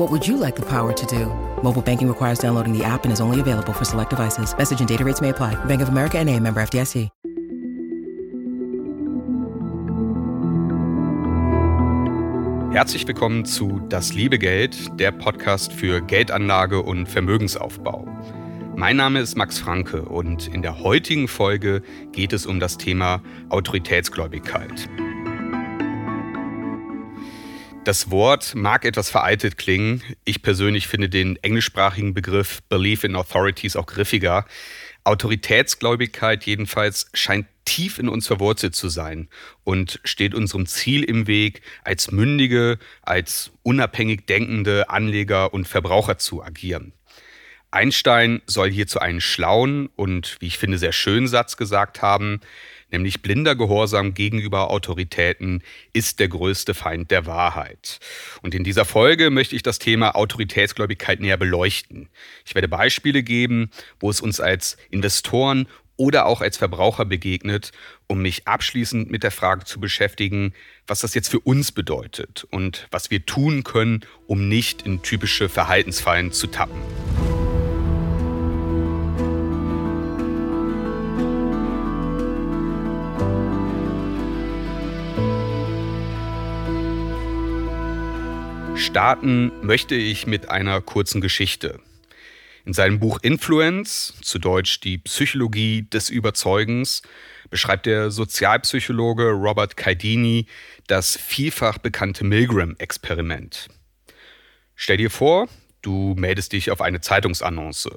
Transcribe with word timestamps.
What 0.00 0.10
would 0.12 0.26
you 0.26 0.38
like 0.38 0.56
the 0.56 0.64
power 0.66 0.94
to 0.94 1.06
do? 1.06 1.26
Mobile 1.62 1.82
banking 1.82 2.08
requires 2.08 2.38
downloading 2.38 2.72
the 2.72 2.82
app 2.82 3.04
and 3.04 3.12
is 3.12 3.20
only 3.20 3.38
available 3.38 3.74
for 3.74 3.84
select 3.84 4.08
devices. 4.08 4.56
Message 4.56 4.80
and 4.80 4.88
data 4.88 5.04
rates 5.04 5.20
may 5.20 5.28
apply. 5.28 5.62
Bank 5.66 5.82
of 5.82 5.90
America 5.90 6.18
and 6.18 6.30
a 6.30 6.40
member 6.40 6.62
FDIC. 6.62 7.10
Herzlich 12.72 13.06
willkommen 13.06 13.44
zu 13.44 13.78
Das 13.90 14.14
liebe 14.14 14.38
Geld, 14.38 14.98
der 14.98 15.12
Podcast 15.12 15.70
für 15.70 16.00
Geldanlage 16.00 16.80
und 16.80 17.06
Vermögensaufbau. 17.06 18.08
Mein 18.76 18.96
Name 18.96 19.20
ist 19.20 19.36
Max 19.36 19.58
Franke 19.58 20.06
und 20.06 20.48
in 20.48 20.62
der 20.62 20.78
heutigen 20.78 21.28
Folge 21.28 21.82
geht 22.12 22.32
es 22.32 22.46
um 22.46 22.58
das 22.58 22.78
Thema 22.78 23.20
Autoritätsgläubigkeit. 23.50 24.88
Das 27.84 28.10
Wort 28.10 28.54
mag 28.54 28.84
etwas 28.84 29.08
veraltet 29.08 29.56
klingen. 29.56 30.02
Ich 30.24 30.42
persönlich 30.42 30.86
finde 30.86 31.08
den 31.08 31.36
englischsprachigen 31.36 32.12
Begriff 32.12 32.62
Belief 32.68 33.04
in 33.04 33.16
Authorities 33.16 33.74
auch 33.74 33.86
griffiger. 33.86 34.44
Autoritätsgläubigkeit 35.04 36.44
jedenfalls 36.44 37.10
scheint 37.14 37.46
tief 37.64 37.98
in 37.98 38.10
uns 38.10 38.26
verwurzelt 38.26 38.74
zu 38.74 38.90
sein 38.90 39.28
und 39.64 39.98
steht 40.04 40.34
unserem 40.34 40.66
Ziel 40.66 41.04
im 41.04 41.26
Weg, 41.26 41.62
als 41.82 42.10
mündige, 42.10 42.78
als 43.00 43.50
unabhängig 43.62 44.26
denkende 44.26 44.90
Anleger 44.90 45.54
und 45.54 45.66
Verbraucher 45.66 46.18
zu 46.18 46.42
agieren. 46.42 46.92
Einstein 47.70 48.42
soll 48.46 48.70
hierzu 48.70 48.98
einen 48.98 49.20
schlauen 49.20 49.88
und, 49.96 50.36
wie 50.40 50.48
ich 50.48 50.58
finde, 50.58 50.76
sehr 50.76 50.92
schönen 50.92 51.28
Satz 51.28 51.56
gesagt 51.56 52.02
haben, 52.02 52.40
nämlich 52.92 53.22
blinder 53.22 53.56
Gehorsam 53.56 54.14
gegenüber 54.14 54.70
Autoritäten 54.70 55.62
ist 55.92 56.20
der 56.20 56.28
größte 56.28 56.74
Feind 56.74 57.10
der 57.10 57.26
Wahrheit. 57.26 58.00
Und 58.42 58.54
in 58.54 58.64
dieser 58.64 58.84
Folge 58.84 59.30
möchte 59.30 59.56
ich 59.56 59.62
das 59.62 59.78
Thema 59.78 60.14
Autoritätsgläubigkeit 60.16 61.20
näher 61.20 61.36
beleuchten. 61.36 62.08
Ich 62.44 62.54
werde 62.54 62.68
Beispiele 62.68 63.22
geben, 63.22 63.70
wo 63.98 64.10
es 64.10 64.20
uns 64.20 64.40
als 64.40 64.76
Investoren 64.90 65.66
oder 66.00 66.24
auch 66.24 66.40
als 66.40 66.56
Verbraucher 66.56 67.04
begegnet, 67.04 67.72
um 68.06 68.22
mich 68.22 68.48
abschließend 68.48 69.10
mit 69.10 69.22
der 69.22 69.30
Frage 69.30 69.66
zu 69.66 69.80
beschäftigen, 69.80 70.54
was 70.86 71.00
das 71.00 71.14
jetzt 71.14 71.28
für 71.28 71.40
uns 71.40 71.72
bedeutet 71.72 72.46
und 72.50 72.88
was 72.90 73.10
wir 73.10 73.26
tun 73.26 73.64
können, 73.64 74.00
um 74.26 74.48
nicht 74.48 74.80
in 74.82 75.02
typische 75.02 75.50
Verhaltensfallen 75.50 76.32
zu 76.32 76.46
tappen. 76.46 76.80
Starten 88.80 89.52
möchte 89.60 89.94
ich 89.94 90.26
mit 90.26 90.48
einer 90.48 90.80
kurzen 90.80 91.20
Geschichte. 91.20 91.80
In 92.64 92.72
seinem 92.72 92.98
Buch 92.98 93.18
Influence, 93.20 94.14
zu 94.22 94.38
Deutsch 94.38 94.80
die 94.80 94.96
Psychologie 94.96 95.82
des 95.82 96.08
Überzeugens, 96.08 97.02
beschreibt 97.50 97.84
der 97.84 98.10
Sozialpsychologe 98.10 99.32
Robert 99.32 99.76
Caidini 99.76 100.46
das 100.86 101.18
vielfach 101.18 101.76
bekannte 101.76 102.24
Milgram-Experiment. 102.24 103.68
Stell 104.76 104.96
dir 104.96 105.10
vor, 105.10 105.46
du 105.82 106.14
meldest 106.16 106.54
dich 106.54 106.70
auf 106.70 106.80
eine 106.80 107.02
Zeitungsannonce. 107.02 107.90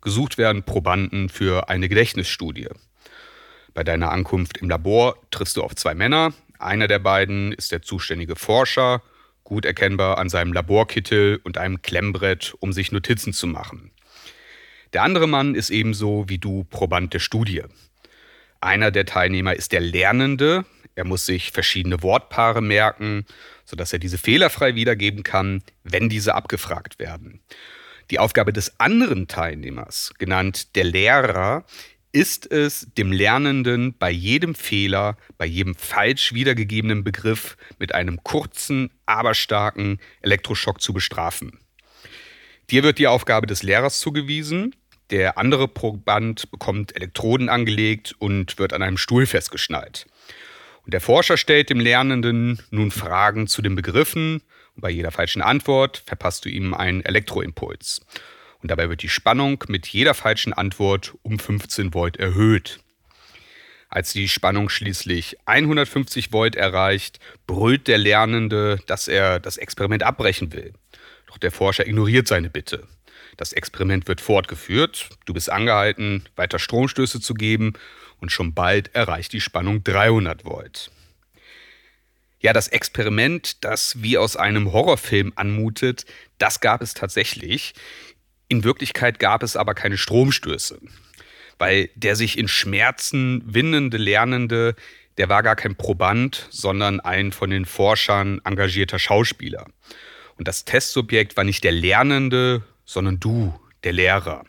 Gesucht 0.00 0.38
werden 0.38 0.62
Probanden 0.62 1.28
für 1.28 1.68
eine 1.68 1.90
Gedächtnisstudie. 1.90 2.68
Bei 3.74 3.84
deiner 3.84 4.10
Ankunft 4.10 4.56
im 4.56 4.70
Labor 4.70 5.16
triffst 5.30 5.58
du 5.58 5.62
auf 5.62 5.76
zwei 5.76 5.94
Männer. 5.94 6.32
Einer 6.58 6.88
der 6.88 6.98
beiden 6.98 7.52
ist 7.52 7.72
der 7.72 7.82
zuständige 7.82 8.36
Forscher 8.36 9.02
gut 9.50 9.64
erkennbar 9.64 10.18
an 10.18 10.28
seinem 10.28 10.52
Laborkittel 10.52 11.40
und 11.42 11.58
einem 11.58 11.82
Klemmbrett, 11.82 12.54
um 12.60 12.72
sich 12.72 12.92
Notizen 12.92 13.32
zu 13.32 13.48
machen. 13.48 13.90
Der 14.92 15.02
andere 15.02 15.26
Mann 15.26 15.56
ist 15.56 15.70
ebenso 15.70 16.28
wie 16.28 16.38
du 16.38 16.62
Proband 16.62 17.12
der 17.14 17.18
Studie. 17.18 17.62
Einer 18.60 18.92
der 18.92 19.06
Teilnehmer 19.06 19.54
ist 19.54 19.72
der 19.72 19.80
Lernende. 19.80 20.64
Er 20.94 21.04
muss 21.04 21.26
sich 21.26 21.50
verschiedene 21.50 22.00
Wortpaare 22.00 22.62
merken, 22.62 23.26
sodass 23.64 23.92
er 23.92 23.98
diese 23.98 24.18
fehlerfrei 24.18 24.76
wiedergeben 24.76 25.24
kann, 25.24 25.64
wenn 25.82 26.08
diese 26.08 26.36
abgefragt 26.36 27.00
werden. 27.00 27.40
Die 28.12 28.20
Aufgabe 28.20 28.52
des 28.52 28.78
anderen 28.78 29.26
Teilnehmers, 29.26 30.14
genannt 30.18 30.76
der 30.76 30.84
Lehrer, 30.84 31.64
ist 32.12 32.50
es 32.50 32.88
dem 32.98 33.12
Lernenden 33.12 33.96
bei 33.96 34.10
jedem 34.10 34.54
Fehler, 34.54 35.16
bei 35.38 35.46
jedem 35.46 35.74
falsch 35.74 36.32
wiedergegebenen 36.32 37.04
Begriff 37.04 37.56
mit 37.78 37.94
einem 37.94 38.22
kurzen, 38.24 38.90
aber 39.06 39.34
starken 39.34 39.98
Elektroschock 40.20 40.80
zu 40.80 40.92
bestrafen. 40.92 41.58
Dir 42.70 42.82
wird 42.82 42.98
die 42.98 43.06
Aufgabe 43.06 43.46
des 43.46 43.62
Lehrers 43.62 44.00
zugewiesen. 44.00 44.74
Der 45.10 45.38
andere 45.38 45.66
Proband 45.66 46.50
bekommt 46.50 46.94
Elektroden 46.94 47.48
angelegt 47.48 48.14
und 48.18 48.58
wird 48.58 48.72
an 48.72 48.82
einem 48.82 48.96
Stuhl 48.96 49.26
festgeschnallt. 49.26 50.06
Und 50.84 50.94
der 50.94 51.00
Forscher 51.00 51.36
stellt 51.36 51.70
dem 51.70 51.80
Lernenden 51.80 52.60
nun 52.70 52.90
Fragen 52.90 53.46
zu 53.46 53.62
den 53.62 53.74
Begriffen. 53.74 54.42
Und 54.74 54.82
bei 54.82 54.90
jeder 54.90 55.10
falschen 55.10 55.42
Antwort 55.42 56.02
verpasst 56.06 56.44
du 56.44 56.48
ihm 56.48 56.74
einen 56.74 57.04
Elektroimpuls 57.04 58.02
und 58.62 58.70
dabei 58.70 58.88
wird 58.88 59.02
die 59.02 59.08
Spannung 59.08 59.64
mit 59.68 59.86
jeder 59.88 60.14
falschen 60.14 60.52
Antwort 60.52 61.14
um 61.22 61.38
15 61.38 61.94
Volt 61.94 62.16
erhöht. 62.16 62.80
Als 63.88 64.12
die 64.12 64.28
Spannung 64.28 64.68
schließlich 64.68 65.36
150 65.46 66.32
Volt 66.32 66.54
erreicht, 66.54 67.18
brüllt 67.46 67.88
der 67.88 67.98
Lernende, 67.98 68.78
dass 68.86 69.08
er 69.08 69.40
das 69.40 69.56
Experiment 69.56 70.04
abbrechen 70.04 70.52
will. 70.52 70.72
Doch 71.26 71.38
der 71.38 71.50
Forscher 71.50 71.86
ignoriert 71.86 72.28
seine 72.28 72.50
Bitte. 72.50 72.86
Das 73.36 73.52
Experiment 73.52 74.06
wird 74.06 74.20
fortgeführt, 74.20 75.08
du 75.24 75.32
bist 75.32 75.50
angehalten, 75.50 76.24
weiter 76.36 76.58
Stromstöße 76.58 77.20
zu 77.20 77.34
geben 77.34 77.72
und 78.20 78.30
schon 78.30 78.54
bald 78.54 78.94
erreicht 78.94 79.32
die 79.32 79.40
Spannung 79.40 79.82
300 79.82 80.44
Volt. 80.44 80.90
Ja, 82.40 82.52
das 82.52 82.68
Experiment, 82.68 83.64
das 83.64 84.02
wie 84.02 84.16
aus 84.16 84.36
einem 84.36 84.72
Horrorfilm 84.72 85.32
anmutet, 85.36 86.06
das 86.38 86.60
gab 86.60 86.80
es 86.80 86.94
tatsächlich. 86.94 87.74
In 88.50 88.64
Wirklichkeit 88.64 89.20
gab 89.20 89.44
es 89.44 89.56
aber 89.56 89.74
keine 89.74 89.96
Stromstöße, 89.96 90.80
weil 91.58 91.88
der 91.94 92.16
sich 92.16 92.36
in 92.36 92.48
Schmerzen 92.48 93.42
windende 93.46 93.96
Lernende, 93.96 94.74
der 95.18 95.28
war 95.28 95.44
gar 95.44 95.54
kein 95.54 95.76
Proband, 95.76 96.48
sondern 96.50 96.98
ein 96.98 97.30
von 97.30 97.50
den 97.50 97.64
Forschern 97.64 98.40
engagierter 98.44 98.98
Schauspieler. 98.98 99.66
Und 100.36 100.48
das 100.48 100.64
Testsubjekt 100.64 101.36
war 101.36 101.44
nicht 101.44 101.62
der 101.62 101.70
Lernende, 101.70 102.64
sondern 102.84 103.20
du, 103.20 103.54
der 103.84 103.92
Lehrer. 103.92 104.44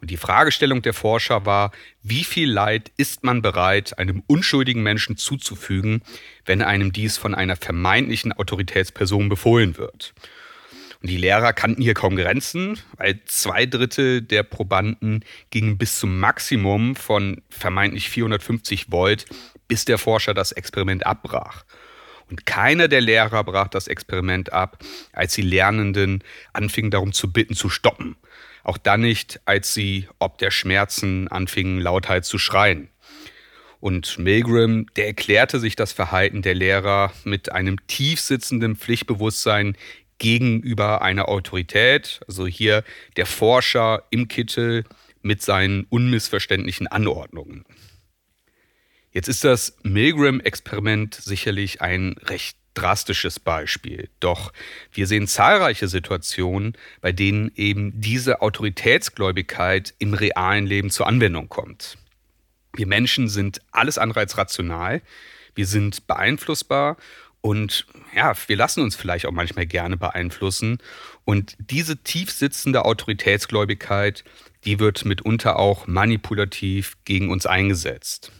Und 0.00 0.10
die 0.10 0.16
Fragestellung 0.16 0.82
der 0.82 0.94
Forscher 0.94 1.46
war, 1.46 1.70
wie 2.02 2.24
viel 2.24 2.50
Leid 2.50 2.90
ist 2.96 3.22
man 3.22 3.40
bereit, 3.40 4.00
einem 4.00 4.24
unschuldigen 4.26 4.82
Menschen 4.82 5.16
zuzufügen, 5.16 6.02
wenn 6.44 6.60
einem 6.60 6.92
dies 6.92 7.16
von 7.18 7.36
einer 7.36 7.54
vermeintlichen 7.54 8.32
Autoritätsperson 8.32 9.28
befohlen 9.28 9.78
wird? 9.78 10.12
Und 11.00 11.10
die 11.10 11.16
Lehrer 11.16 11.52
kannten 11.52 11.80
hier 11.80 11.94
kaum 11.94 12.16
Grenzen, 12.16 12.78
weil 12.96 13.20
zwei 13.26 13.66
Drittel 13.66 14.20
der 14.20 14.42
Probanden 14.42 15.24
gingen 15.50 15.78
bis 15.78 16.00
zum 16.00 16.18
Maximum 16.18 16.96
von 16.96 17.40
vermeintlich 17.50 18.08
450 18.10 18.90
Volt, 18.90 19.26
bis 19.68 19.84
der 19.84 19.98
Forscher 19.98 20.34
das 20.34 20.50
Experiment 20.50 21.06
abbrach. 21.06 21.64
Und 22.28 22.46
keiner 22.46 22.88
der 22.88 23.00
Lehrer 23.00 23.44
brach 23.44 23.68
das 23.68 23.86
Experiment 23.86 24.52
ab, 24.52 24.84
als 25.12 25.34
die 25.34 25.42
Lernenden 25.42 26.24
anfingen 26.52 26.90
darum 26.90 27.12
zu 27.12 27.32
bitten, 27.32 27.54
zu 27.54 27.70
stoppen. 27.70 28.16
Auch 28.64 28.76
dann 28.76 29.00
nicht, 29.00 29.40
als 29.44 29.72
sie 29.72 30.08
ob 30.18 30.38
der 30.38 30.50
Schmerzen 30.50 31.28
anfingen, 31.28 31.80
lauthals 31.80 32.28
zu 32.28 32.38
schreien. 32.38 32.88
Und 33.80 34.18
Milgram, 34.18 34.86
der 34.96 35.06
erklärte 35.06 35.60
sich 35.60 35.76
das 35.76 35.92
Verhalten 35.92 36.42
der 36.42 36.54
Lehrer 36.54 37.12
mit 37.24 37.52
einem 37.52 37.86
tief 37.86 38.20
sitzenden 38.20 38.76
Pflichtbewusstsein 38.76 39.76
gegenüber 40.18 41.02
einer 41.02 41.28
Autorität, 41.28 42.20
also 42.26 42.46
hier 42.46 42.84
der 43.16 43.26
Forscher 43.26 44.04
im 44.10 44.28
Kittel 44.28 44.84
mit 45.22 45.42
seinen 45.42 45.84
unmissverständlichen 45.84 46.86
Anordnungen. 46.86 47.64
Jetzt 49.10 49.28
ist 49.28 49.44
das 49.44 49.76
Milgram-Experiment 49.82 51.14
sicherlich 51.14 51.80
ein 51.80 52.16
recht 52.24 52.56
drastisches 52.74 53.40
Beispiel. 53.40 54.08
Doch 54.20 54.52
wir 54.92 55.06
sehen 55.06 55.26
zahlreiche 55.26 55.88
Situationen, 55.88 56.74
bei 57.00 57.12
denen 57.12 57.50
eben 57.56 58.00
diese 58.00 58.40
Autoritätsgläubigkeit 58.40 59.94
im 59.98 60.14
realen 60.14 60.66
Leben 60.66 60.90
zur 60.90 61.06
Anwendung 61.08 61.48
kommt. 61.48 61.98
Wir 62.74 62.86
Menschen 62.86 63.28
sind 63.28 63.60
alles 63.72 63.98
andere 63.98 64.20
als 64.20 64.38
rational. 64.38 65.02
Wir 65.54 65.66
sind 65.66 66.06
beeinflussbar 66.06 66.96
und 67.48 67.86
ja, 68.14 68.34
wir 68.46 68.56
lassen 68.56 68.82
uns 68.82 68.94
vielleicht 68.94 69.24
auch 69.24 69.32
manchmal 69.32 69.64
gerne 69.64 69.96
beeinflussen. 69.96 70.76
Und 71.24 71.56
diese 71.58 71.96
tief 71.96 72.30
sitzende 72.30 72.84
Autoritätsgläubigkeit, 72.84 74.22
die 74.66 74.78
wird 74.78 75.06
mitunter 75.06 75.58
auch 75.58 75.86
manipulativ 75.86 76.98
gegen 77.06 77.30
uns 77.30 77.46
eingesetzt. 77.46 78.32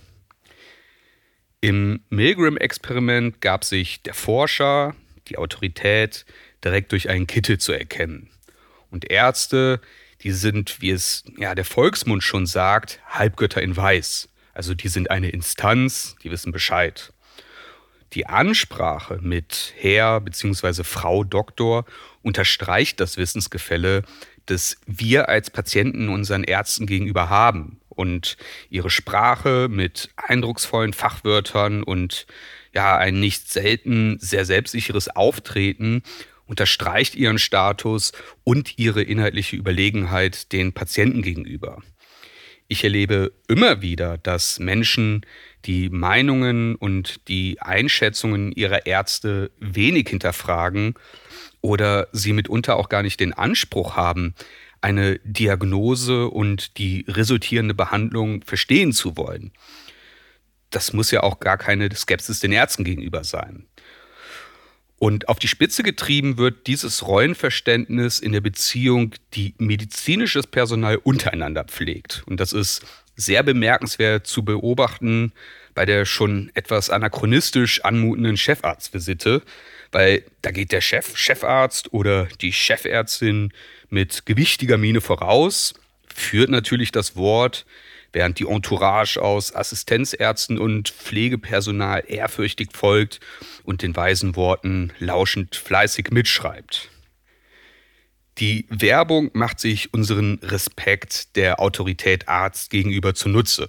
Im 1.62 2.00
Milgram-Experiment 2.10 3.40
gab 3.40 3.64
sich 3.64 4.02
der 4.02 4.12
Forscher, 4.12 4.94
die 5.28 5.38
Autorität, 5.38 6.26
direkt 6.62 6.92
durch 6.92 7.08
einen 7.08 7.26
Kittel 7.26 7.56
zu 7.56 7.72
erkennen. 7.72 8.28
Und 8.90 9.10
Ärzte, 9.10 9.80
die 10.20 10.32
sind, 10.32 10.82
wie 10.82 10.90
es 10.90 11.24
ja 11.38 11.54
der 11.54 11.64
Volksmund 11.64 12.22
schon 12.22 12.44
sagt, 12.44 13.00
Halbgötter 13.08 13.62
in 13.62 13.74
Weiß. 13.74 14.28
Also 14.52 14.74
die 14.74 14.88
sind 14.88 15.10
eine 15.10 15.30
Instanz, 15.30 16.14
die 16.22 16.30
wissen 16.30 16.52
Bescheid. 16.52 17.14
Die 18.14 18.26
Ansprache 18.26 19.18
mit 19.22 19.74
Herr 19.76 20.20
bzw. 20.20 20.82
Frau 20.82 21.24
Doktor 21.24 21.84
unterstreicht 22.22 23.00
das 23.00 23.16
Wissensgefälle, 23.16 24.02
das 24.46 24.78
wir 24.86 25.28
als 25.28 25.50
Patienten 25.50 26.08
unseren 26.08 26.42
Ärzten 26.42 26.86
gegenüber 26.86 27.28
haben 27.28 27.80
und 27.88 28.36
ihre 28.70 28.90
Sprache 28.90 29.68
mit 29.68 30.10
eindrucksvollen 30.16 30.94
Fachwörtern 30.94 31.82
und 31.82 32.26
ja, 32.72 32.96
ein 32.96 33.20
nicht 33.20 33.50
selten 33.50 34.18
sehr 34.20 34.44
selbstsicheres 34.44 35.08
Auftreten 35.08 36.02
unterstreicht 36.46 37.14
ihren 37.14 37.38
Status 37.38 38.12
und 38.44 38.78
ihre 38.78 39.02
inhaltliche 39.02 39.56
Überlegenheit 39.56 40.52
den 40.52 40.72
Patienten 40.72 41.22
gegenüber. 41.22 41.82
Ich 42.68 42.84
erlebe 42.84 43.32
immer 43.48 43.82
wieder, 43.82 44.18
dass 44.18 44.58
Menschen 44.58 45.24
die 45.68 45.90
Meinungen 45.90 46.74
und 46.74 47.28
die 47.28 47.60
Einschätzungen 47.60 48.50
ihrer 48.52 48.86
Ärzte 48.86 49.50
wenig 49.60 50.08
hinterfragen 50.08 50.94
oder 51.60 52.08
sie 52.12 52.32
mitunter 52.32 52.76
auch 52.76 52.88
gar 52.88 53.02
nicht 53.02 53.20
den 53.20 53.34
Anspruch 53.34 53.94
haben, 53.94 54.34
eine 54.80 55.18
Diagnose 55.24 56.28
und 56.28 56.78
die 56.78 57.04
resultierende 57.06 57.74
Behandlung 57.74 58.42
verstehen 58.44 58.92
zu 58.92 59.16
wollen. 59.16 59.52
Das 60.70 60.92
muss 60.92 61.10
ja 61.10 61.22
auch 61.22 61.38
gar 61.38 61.58
keine 61.58 61.94
Skepsis 61.94 62.40
den 62.40 62.52
Ärzten 62.52 62.84
gegenüber 62.84 63.22
sein. 63.22 63.66
Und 64.98 65.28
auf 65.28 65.38
die 65.38 65.48
Spitze 65.48 65.82
getrieben 65.82 66.38
wird 66.38 66.66
dieses 66.66 67.06
Rollenverständnis 67.06 68.18
in 68.18 68.32
der 68.32 68.40
Beziehung, 68.40 69.14
die 69.34 69.54
medizinisches 69.58 70.46
Personal 70.46 70.96
untereinander 70.96 71.64
pflegt. 71.64 72.24
Und 72.26 72.40
das 72.40 72.52
ist 72.52 72.84
sehr 73.18 73.42
bemerkenswert 73.42 74.26
zu 74.26 74.44
beobachten 74.44 75.32
bei 75.74 75.84
der 75.84 76.06
schon 76.06 76.50
etwas 76.54 76.90
anachronistisch 76.90 77.84
anmutenden 77.84 78.36
Chefarztvisite, 78.36 79.42
weil 79.92 80.24
da 80.42 80.50
geht 80.50 80.72
der 80.72 80.80
Chef, 80.80 81.16
Chefarzt 81.16 81.92
oder 81.92 82.26
die 82.40 82.52
Chefärztin 82.52 83.52
mit 83.90 84.26
gewichtiger 84.26 84.76
Miene 84.76 85.00
voraus, 85.00 85.74
führt 86.12 86.50
natürlich 86.50 86.90
das 86.90 87.14
Wort, 87.14 87.64
während 88.12 88.38
die 88.38 88.48
Entourage 88.48 89.22
aus 89.22 89.54
Assistenzärzten 89.54 90.58
und 90.58 90.88
Pflegepersonal 90.88 92.02
ehrfürchtig 92.08 92.70
folgt 92.72 93.20
und 93.64 93.82
den 93.82 93.94
weisen 93.94 94.34
Worten 94.34 94.92
lauschend 94.98 95.54
fleißig 95.54 96.10
mitschreibt. 96.10 96.90
Die 98.38 98.66
Werbung 98.68 99.30
macht 99.32 99.58
sich 99.58 99.92
unseren 99.92 100.38
Respekt 100.42 101.36
der 101.36 101.60
Autorität 101.60 102.28
Arzt 102.28 102.70
gegenüber 102.70 103.14
zunutze, 103.14 103.68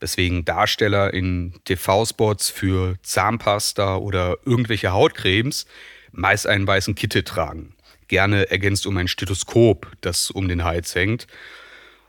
weswegen 0.00 0.44
Darsteller 0.44 1.12
in 1.12 1.54
TV-Spots 1.64 2.48
für 2.48 2.96
Zahnpasta 3.02 3.96
oder 3.96 4.38
irgendwelche 4.44 4.92
Hautcremes 4.92 5.66
meist 6.12 6.46
einen 6.46 6.66
weißen 6.66 6.94
Kittel 6.94 7.22
tragen 7.22 7.74
gerne 8.08 8.50
ergänzt 8.50 8.86
um 8.86 8.96
ein 8.96 9.06
Stethoskop, 9.06 9.92
das 10.00 10.30
um 10.30 10.48
den 10.48 10.64
Hals 10.64 10.94
hängt. 10.94 11.26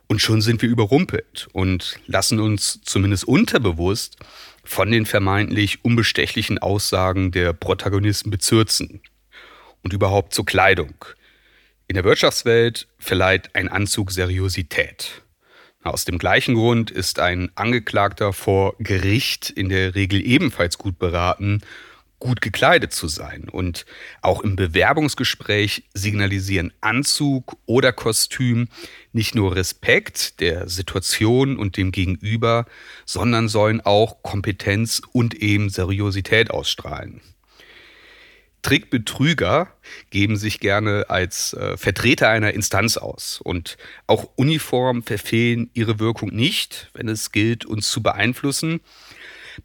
Und 0.07 0.21
schon 0.21 0.41
sind 0.41 0.61
wir 0.63 0.69
überrumpelt 0.69 1.47
und 1.53 1.99
lassen 2.07 2.39
uns 2.39 2.81
zumindest 2.81 3.25
unterbewusst 3.25 4.17
von 4.63 4.89
den 4.89 5.05
vermeintlich 5.05 5.85
unbestechlichen 5.85 6.57
Aussagen 6.57 7.31
der 7.31 7.53
Protagonisten 7.53 8.31
bezürzen. 8.31 9.01
Und 9.83 9.93
überhaupt 9.93 10.33
zur 10.33 10.45
Kleidung. 10.45 10.93
In 11.89 11.95
der 11.95 12.03
Wirtschaftswelt 12.03 12.88
verleiht 13.00 13.56
ein 13.56 13.68
Anzug 13.68 14.12
Seriosität. 14.12 15.24
Aus 15.81 16.06
dem 16.06 16.19
gleichen 16.19 16.53
Grund 16.53 16.91
ist 16.91 17.18
ein 17.18 17.50
Angeklagter 17.56 18.31
vor 18.31 18.75
Gericht 18.77 19.50
in 19.50 19.69
der 19.69 19.95
Regel 19.95 20.24
ebenfalls 20.24 20.77
gut 20.77 21.00
beraten, 21.00 21.62
gut 22.19 22.41
gekleidet 22.41 22.94
zu 22.94 23.07
sein. 23.07 23.50
Und 23.50 23.88
auch 24.21 24.41
im 24.41 24.56
Bewerbungsgespräch 24.56 25.86
signalisieren 25.95 26.71
Anzug 26.80 27.57
oder 27.65 27.92
Kostüm 27.92 28.68
nicht 29.12 29.33
nur 29.33 29.56
Respekt 29.56 30.42
der 30.42 30.69
Situation 30.69 31.57
und 31.57 31.75
dem 31.75 31.92
Gegenüber, 31.92 32.68
sondern 33.07 33.47
sollen 33.47 33.81
auch 33.81 34.21
Kompetenz 34.21 35.01
und 35.12 35.33
eben 35.33 35.71
Seriosität 35.71 36.51
ausstrahlen. 36.51 37.21
Trickbetrüger 38.61 39.67
geben 40.09 40.38
sich 40.38 40.59
gerne 40.59 41.06
als 41.09 41.53
äh, 41.53 41.77
Vertreter 41.77 42.29
einer 42.29 42.53
Instanz 42.53 42.97
aus. 42.97 43.39
Und 43.41 43.77
auch 44.07 44.29
Uniformen 44.35 45.03
verfehlen 45.03 45.69
ihre 45.73 46.00
Wirkung 46.00 46.29
nicht, 46.29 46.89
wenn 46.94 47.07
es 47.07 47.31
gilt, 47.31 47.65
uns 47.65 47.89
zu 47.89 48.03
beeinflussen, 48.03 48.81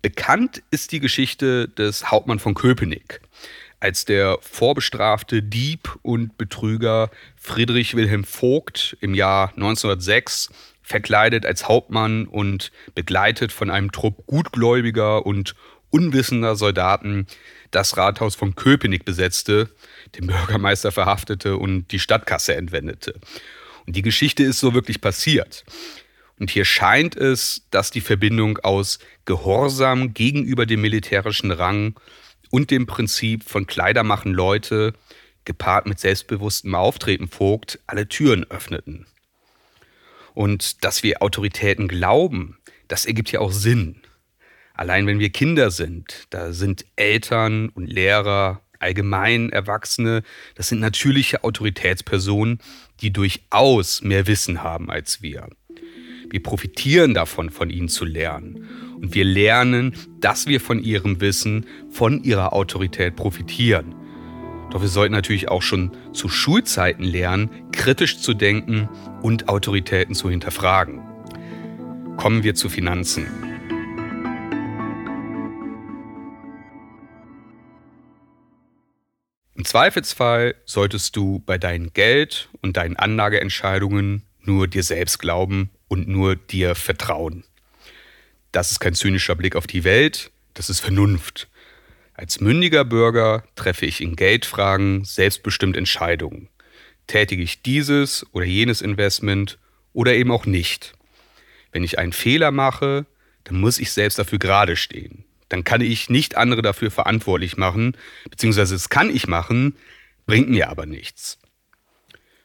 Bekannt 0.02 0.62
ist 0.70 0.92
die 0.92 1.00
Geschichte 1.00 1.68
des 1.68 2.10
Hauptmann 2.10 2.38
von 2.38 2.54
Köpenick, 2.54 3.20
als 3.80 4.04
der 4.04 4.38
vorbestrafte 4.40 5.42
Dieb 5.42 5.98
und 6.02 6.36
Betrüger 6.38 7.10
Friedrich 7.36 7.94
Wilhelm 7.94 8.24
Vogt 8.24 8.96
im 9.00 9.14
Jahr 9.14 9.50
1906 9.50 10.50
verkleidet 10.82 11.46
als 11.46 11.68
Hauptmann 11.68 12.26
und 12.26 12.72
begleitet 12.94 13.52
von 13.52 13.70
einem 13.70 13.92
Trupp 13.92 14.26
gutgläubiger 14.26 15.24
und 15.24 15.54
unwissender 15.90 16.56
Soldaten 16.56 17.26
das 17.74 17.96
Rathaus 17.96 18.34
von 18.34 18.54
Köpenick 18.54 19.04
besetzte, 19.04 19.68
den 20.18 20.26
Bürgermeister 20.26 20.92
verhaftete 20.92 21.56
und 21.56 21.88
die 21.92 21.98
Stadtkasse 21.98 22.54
entwendete. 22.54 23.14
Und 23.86 23.96
die 23.96 24.02
Geschichte 24.02 24.42
ist 24.44 24.60
so 24.60 24.74
wirklich 24.74 25.00
passiert. 25.00 25.64
Und 26.38 26.50
hier 26.50 26.64
scheint 26.64 27.16
es, 27.16 27.62
dass 27.70 27.90
die 27.90 28.00
Verbindung 28.00 28.58
aus 28.58 28.98
Gehorsam 29.24 30.14
gegenüber 30.14 30.66
dem 30.66 30.80
militärischen 30.80 31.50
Rang 31.50 31.94
und 32.50 32.70
dem 32.70 32.86
Prinzip 32.86 33.44
von 33.44 33.66
Kleider 33.66 34.02
machen 34.02 34.32
Leute, 34.32 34.94
gepaart 35.44 35.86
mit 35.86 36.00
selbstbewusstem 36.00 36.74
Auftreten 36.74 37.28
Vogt, 37.28 37.78
alle 37.86 38.08
Türen 38.08 38.44
öffneten. 38.50 39.06
Und 40.32 40.84
dass 40.84 41.02
wir 41.02 41.22
Autoritäten 41.22 41.86
glauben, 41.86 42.58
das 42.88 43.06
ergibt 43.06 43.30
ja 43.30 43.40
auch 43.40 43.52
Sinn. 43.52 44.00
Allein 44.76 45.06
wenn 45.06 45.20
wir 45.20 45.30
Kinder 45.30 45.70
sind, 45.70 46.26
da 46.30 46.52
sind 46.52 46.84
Eltern 46.96 47.68
und 47.68 47.86
Lehrer, 47.86 48.60
allgemein 48.80 49.50
Erwachsene, 49.50 50.24
das 50.56 50.68
sind 50.68 50.80
natürliche 50.80 51.44
Autoritätspersonen, 51.44 52.58
die 53.00 53.12
durchaus 53.12 54.02
mehr 54.02 54.26
Wissen 54.26 54.64
haben 54.64 54.90
als 54.90 55.22
wir. 55.22 55.48
Wir 56.28 56.42
profitieren 56.42 57.14
davon, 57.14 57.50
von 57.50 57.70
ihnen 57.70 57.88
zu 57.88 58.04
lernen. 58.04 58.66
Und 59.00 59.14
wir 59.14 59.24
lernen, 59.24 59.94
dass 60.18 60.48
wir 60.48 60.60
von 60.60 60.82
ihrem 60.82 61.20
Wissen, 61.20 61.66
von 61.90 62.24
ihrer 62.24 62.52
Autorität 62.52 63.14
profitieren. 63.14 63.94
Doch 64.72 64.80
wir 64.80 64.88
sollten 64.88 65.14
natürlich 65.14 65.48
auch 65.48 65.62
schon 65.62 65.92
zu 66.12 66.28
Schulzeiten 66.28 67.04
lernen, 67.04 67.48
kritisch 67.70 68.18
zu 68.18 68.34
denken 68.34 68.88
und 69.22 69.48
Autoritäten 69.48 70.16
zu 70.16 70.28
hinterfragen. 70.28 71.00
Kommen 72.16 72.42
wir 72.42 72.56
zu 72.56 72.68
Finanzen. 72.68 73.53
Im 79.64 79.68
Zweifelsfall 79.68 80.56
solltest 80.66 81.16
du 81.16 81.38
bei 81.46 81.56
deinen 81.56 81.94
Geld- 81.94 82.50
und 82.60 82.76
deinen 82.76 82.96
Anlageentscheidungen 82.96 84.22
nur 84.42 84.68
dir 84.68 84.82
selbst 84.82 85.18
glauben 85.18 85.70
und 85.88 86.06
nur 86.06 86.36
dir 86.36 86.74
vertrauen. 86.74 87.44
Das 88.52 88.72
ist 88.72 88.80
kein 88.80 88.92
zynischer 88.92 89.34
Blick 89.36 89.56
auf 89.56 89.66
die 89.66 89.82
Welt, 89.82 90.30
das 90.52 90.68
ist 90.68 90.80
Vernunft. 90.80 91.48
Als 92.12 92.42
mündiger 92.42 92.84
Bürger 92.84 93.44
treffe 93.56 93.86
ich 93.86 94.02
in 94.02 94.16
Geldfragen 94.16 95.02
selbstbestimmt 95.06 95.78
Entscheidungen. 95.78 96.50
Tätige 97.06 97.42
ich 97.42 97.62
dieses 97.62 98.26
oder 98.32 98.44
jenes 98.44 98.82
Investment 98.82 99.58
oder 99.94 100.12
eben 100.12 100.30
auch 100.30 100.44
nicht. 100.44 100.92
Wenn 101.72 101.84
ich 101.84 101.98
einen 101.98 102.12
Fehler 102.12 102.50
mache, 102.50 103.06
dann 103.44 103.58
muss 103.60 103.78
ich 103.78 103.92
selbst 103.92 104.18
dafür 104.18 104.38
gerade 104.38 104.76
stehen. 104.76 105.23
Dann 105.48 105.64
kann 105.64 105.80
ich 105.80 106.10
nicht 106.10 106.36
andere 106.36 106.62
dafür 106.62 106.90
verantwortlich 106.90 107.56
machen, 107.56 107.96
beziehungsweise 108.30 108.74
es 108.74 108.88
kann 108.88 109.14
ich 109.14 109.26
machen, 109.26 109.76
bringt 110.26 110.48
mir 110.48 110.68
aber 110.70 110.86
nichts. 110.86 111.38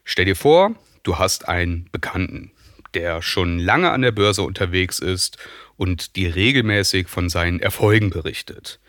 Stell 0.04 0.26
dir 0.26 0.36
vor, 0.36 0.76
du 1.04 1.18
hast 1.18 1.48
einen 1.48 1.88
Bekannten, 1.92 2.52
der 2.94 3.22
schon 3.22 3.60
lange 3.60 3.92
an 3.92 4.02
der 4.02 4.12
Börse 4.12 4.42
unterwegs 4.42 5.00
ist 5.00 5.38
und 5.78 6.16
dir 6.16 6.36
regelmäßig 6.36 7.08
von 7.08 7.30
seinen 7.30 7.60
Erfolgen 7.60 8.10
berichtet. 8.10 8.80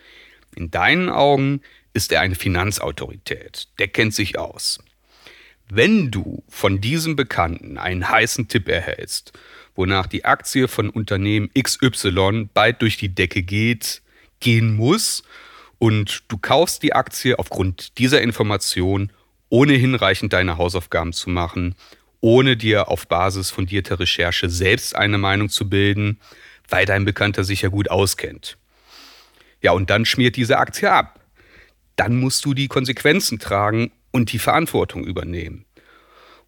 In 0.55 0.71
deinen 0.71 1.09
Augen 1.09 1.61
ist 1.93 2.11
er 2.11 2.21
eine 2.21 2.35
Finanzautorität, 2.35 3.67
der 3.79 3.87
kennt 3.87 4.13
sich 4.13 4.37
aus. 4.37 4.79
Wenn 5.69 6.11
du 6.11 6.43
von 6.49 6.81
diesem 6.81 7.15
Bekannten 7.15 7.77
einen 7.77 8.09
heißen 8.09 8.49
Tipp 8.49 8.67
erhältst, 8.67 9.31
wonach 9.75 10.07
die 10.07 10.25
Aktie 10.25 10.67
von 10.67 10.89
Unternehmen 10.89 11.49
XY 11.59 12.49
bald 12.53 12.81
durch 12.81 12.97
die 12.97 13.09
Decke 13.09 13.43
geht, 13.43 14.01
gehen 14.39 14.75
muss 14.75 15.23
und 15.79 16.23
du 16.27 16.37
kaufst 16.37 16.83
die 16.83 16.93
Aktie 16.93 17.39
aufgrund 17.39 17.97
dieser 17.97 18.21
Information, 18.21 19.11
ohne 19.49 19.73
hinreichend 19.73 20.33
deine 20.33 20.57
Hausaufgaben 20.57 21.13
zu 21.13 21.29
machen, 21.29 21.75
ohne 22.19 22.55
dir 22.55 22.89
auf 22.89 23.07
Basis 23.07 23.49
fundierter 23.49 23.99
Recherche 23.99 24.49
selbst 24.49 24.95
eine 24.95 25.17
Meinung 25.17 25.49
zu 25.49 25.67
bilden, 25.67 26.19
weil 26.69 26.85
dein 26.85 27.03
Bekannter 27.03 27.43
sich 27.43 27.63
ja 27.63 27.69
gut 27.69 27.89
auskennt. 27.89 28.57
Ja, 29.61 29.71
und 29.71 29.89
dann 29.89 30.05
schmiert 30.05 30.35
diese 30.35 30.57
Aktie 30.57 30.91
ab. 30.91 31.19
Dann 31.95 32.15
musst 32.15 32.45
du 32.45 32.53
die 32.53 32.67
Konsequenzen 32.67 33.39
tragen 33.39 33.91
und 34.11 34.31
die 34.31 34.39
Verantwortung 34.39 35.03
übernehmen. 35.03 35.65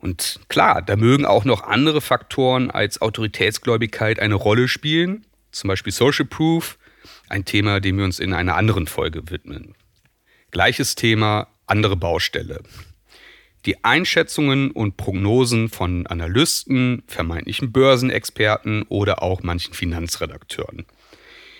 Und 0.03 0.41
klar, 0.49 0.81
da 0.81 0.97
mögen 0.97 1.25
auch 1.25 1.45
noch 1.45 1.63
andere 1.63 2.01
Faktoren 2.01 2.69
als 2.69 3.01
Autoritätsgläubigkeit 3.01 4.19
eine 4.19 4.35
Rolle 4.35 4.67
spielen, 4.67 5.25
zum 5.53 5.69
Beispiel 5.69 5.93
Social 5.93 6.25
Proof, 6.25 6.77
ein 7.29 7.45
Thema, 7.45 7.79
dem 7.79 7.97
wir 7.97 8.03
uns 8.03 8.19
in 8.19 8.33
einer 8.33 8.57
anderen 8.57 8.85
Folge 8.85 9.31
widmen. 9.31 9.75
Gleiches 10.51 10.95
Thema, 10.95 11.47
andere 11.67 11.95
Baustelle. 11.95 12.61
Die 13.65 13.85
Einschätzungen 13.85 14.71
und 14.71 14.97
Prognosen 14.97 15.69
von 15.69 16.05
Analysten, 16.05 17.03
vermeintlichen 17.07 17.71
Börsenexperten 17.71 18.83
oder 18.89 19.23
auch 19.23 19.41
manchen 19.41 19.73
Finanzredakteuren. 19.73 20.85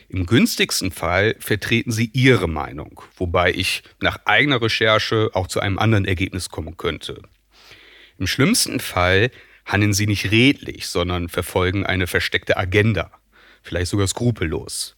Im 0.10 0.26
günstigsten 0.26 0.92
Fall 0.92 1.38
vertreten 1.40 1.94
sie 1.94 2.10
ihre 2.12 2.50
Meinung, 2.50 3.04
wobei 3.16 3.54
ich 3.54 3.84
nach 4.02 4.18
eigener 4.26 4.62
Recherche 4.62 5.30
auch 5.32 5.48
zu 5.48 5.62
einem 5.62 5.80
anderen 5.80 6.04
Ergebnis 6.04 6.50
kommen 6.50 6.76
könnte. 6.76 7.22
Im 8.24 8.28
schlimmsten 8.28 8.80
Fall 8.80 9.32
handeln 9.66 9.92
sie 9.92 10.08
nicht 10.08 10.32
redlich, 10.32 10.88
sondern 10.88 11.28
verfolgen 11.28 11.86
eine 11.86 12.08
versteckte 12.08 12.56
Agenda, 12.56 13.12
vielleicht 13.62 13.92
sogar 13.92 14.08
skrupellos. 14.08 14.96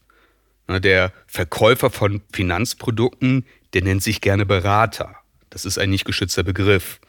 Der 0.68 1.12
Verkäufer 1.26 1.90
von 1.90 2.22
Finanzprodukten, 2.32 3.48
der 3.74 3.82
nennt 3.82 4.04
sich 4.04 4.22
gerne 4.22 4.46
Berater. 4.46 5.16
Das 5.50 5.66
ist 5.66 5.80
ein 5.80 5.90
nicht 5.90 6.06
geschützter 6.06 6.44
Begriff. 6.44 7.00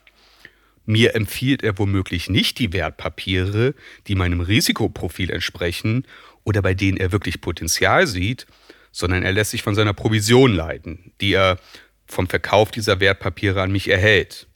Mir 0.86 1.14
empfiehlt 1.14 1.62
er 1.62 1.78
womöglich 1.78 2.30
nicht 2.30 2.60
die 2.60 2.72
Wertpapiere, 2.72 3.74
die 4.06 4.14
meinem 4.14 4.40
Risikoprofil 4.40 5.30
entsprechen 5.30 6.06
oder 6.44 6.62
bei 6.62 6.72
denen 6.72 6.96
er 6.96 7.12
wirklich 7.12 7.42
Potenzial 7.42 8.06
sieht, 8.06 8.46
sondern 8.90 9.22
er 9.22 9.32
lässt 9.32 9.50
sich 9.50 9.62
von 9.62 9.74
seiner 9.74 9.92
Provision 9.92 10.54
leiten, 10.54 11.12
die 11.20 11.34
er 11.34 11.58
vom 12.06 12.26
Verkauf 12.26 12.70
dieser 12.70 13.00
Wertpapiere 13.00 13.60
an 13.60 13.70
mich 13.70 13.90
erhält. 13.90 14.46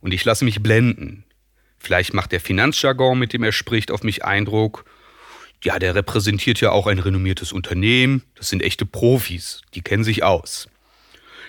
Und 0.00 0.12
ich 0.12 0.24
lasse 0.24 0.44
mich 0.44 0.62
blenden. 0.62 1.24
Vielleicht 1.78 2.14
macht 2.14 2.32
der 2.32 2.40
Finanzjargon, 2.40 3.18
mit 3.18 3.32
dem 3.32 3.42
er 3.42 3.52
spricht, 3.52 3.90
auf 3.90 4.02
mich 4.02 4.24
Eindruck. 4.24 4.84
Ja, 5.62 5.78
der 5.78 5.94
repräsentiert 5.94 6.60
ja 6.60 6.70
auch 6.70 6.86
ein 6.86 6.98
renommiertes 6.98 7.52
Unternehmen. 7.52 8.22
Das 8.34 8.48
sind 8.48 8.62
echte 8.62 8.86
Profis, 8.86 9.62
die 9.74 9.82
kennen 9.82 10.04
sich 10.04 10.22
aus. 10.22 10.68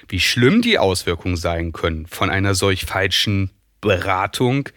Wie 0.09 0.19
schlimm 0.19 0.61
die 0.61 0.79
Auswirkungen 0.79 1.37
sein 1.37 1.73
können 1.73 2.07
von 2.07 2.29
einer 2.29 2.55
solch 2.55 2.85
falschen 2.85 3.51
Beratung, 3.81 4.69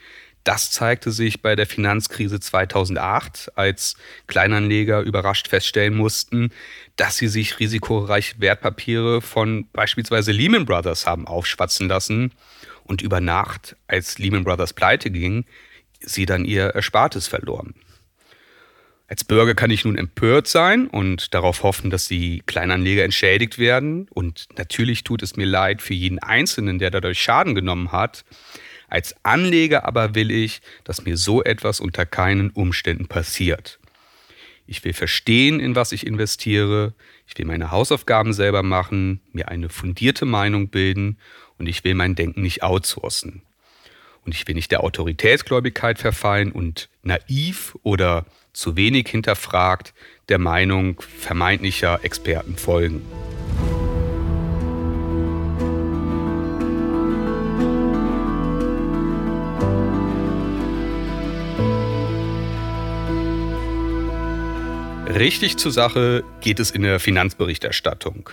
das 0.44 0.70
zeigte 0.70 1.12
sich 1.12 1.42
bei 1.42 1.54
der 1.54 1.66
Finanzkrise 1.66 2.40
2008, 2.40 3.52
als 3.56 3.96
Kleinanleger 4.26 5.02
überrascht 5.02 5.48
feststellen 5.48 5.94
mussten, 5.94 6.50
dass 6.96 7.18
sie 7.18 7.28
sich 7.28 7.60
risikoreiche 7.60 8.40
Wertpapiere 8.40 9.20
von 9.20 9.68
beispielsweise 9.72 10.32
Lehman 10.32 10.64
Brothers 10.64 11.06
haben 11.06 11.26
aufschwatzen 11.26 11.88
lassen 11.88 12.32
und 12.90 13.02
über 13.02 13.20
Nacht, 13.20 13.76
als 13.86 14.18
Lehman 14.18 14.44
Brothers 14.44 14.72
pleite 14.74 15.10
ging, 15.10 15.44
sie 16.00 16.26
dann 16.26 16.44
ihr 16.44 16.74
Erspartes 16.74 17.28
verloren. 17.28 17.74
Als 19.06 19.24
Bürger 19.24 19.54
kann 19.54 19.70
ich 19.70 19.84
nun 19.84 19.96
empört 19.96 20.46
sein 20.46 20.86
und 20.86 21.34
darauf 21.34 21.62
hoffen, 21.62 21.90
dass 21.90 22.06
die 22.06 22.42
Kleinanleger 22.46 23.04
entschädigt 23.04 23.58
werden. 23.58 24.06
Und 24.10 24.46
natürlich 24.56 25.02
tut 25.02 25.22
es 25.22 25.36
mir 25.36 25.46
leid 25.46 25.82
für 25.82 25.94
jeden 25.94 26.18
Einzelnen, 26.20 26.78
der 26.78 26.90
dadurch 26.90 27.20
Schaden 27.20 27.54
genommen 27.54 27.92
hat. 27.92 28.24
Als 28.88 29.14
Anleger 29.24 29.84
aber 29.84 30.14
will 30.14 30.30
ich, 30.30 30.60
dass 30.84 31.04
mir 31.04 31.16
so 31.16 31.42
etwas 31.42 31.80
unter 31.80 32.06
keinen 32.06 32.50
Umständen 32.50 33.06
passiert. 33.06 33.80
Ich 34.70 34.84
will 34.84 34.92
verstehen, 34.92 35.58
in 35.58 35.74
was 35.74 35.90
ich 35.90 36.06
investiere. 36.06 36.94
Ich 37.26 37.36
will 37.36 37.44
meine 37.44 37.72
Hausaufgaben 37.72 38.32
selber 38.32 38.62
machen, 38.62 39.20
mir 39.32 39.48
eine 39.48 39.68
fundierte 39.68 40.26
Meinung 40.26 40.68
bilden 40.68 41.18
und 41.58 41.66
ich 41.66 41.82
will 41.82 41.96
mein 41.96 42.14
Denken 42.14 42.42
nicht 42.42 42.62
outsourcen. 42.62 43.42
Und 44.24 44.32
ich 44.32 44.46
will 44.46 44.54
nicht 44.54 44.70
der 44.70 44.84
Autoritätsgläubigkeit 44.84 45.98
verfallen 45.98 46.52
und 46.52 46.88
naiv 47.02 47.76
oder 47.82 48.26
zu 48.52 48.76
wenig 48.76 49.08
hinterfragt 49.08 49.92
der 50.28 50.38
Meinung 50.38 51.02
vermeintlicher 51.18 52.04
Experten 52.04 52.56
folgen. 52.56 53.02
Richtig 65.14 65.56
zur 65.56 65.72
Sache 65.72 66.22
geht 66.40 66.60
es 66.60 66.70
in 66.70 66.82
der 66.82 67.00
Finanzberichterstattung. 67.00 68.30